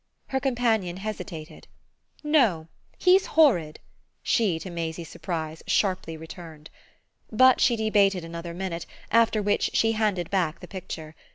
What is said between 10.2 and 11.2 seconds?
back the picture.